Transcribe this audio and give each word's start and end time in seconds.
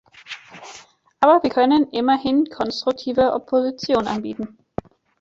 Aber 1.19 1.43
wir 1.43 1.51
können 1.51 1.91
immerhin 1.91 2.45
konstruktive 2.47 3.33
Opposition 3.33 4.07
anbieten. 4.07 4.57